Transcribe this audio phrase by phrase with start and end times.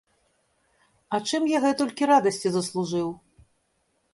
[1.17, 3.09] А чым я гэтулькі радасці заслужыў?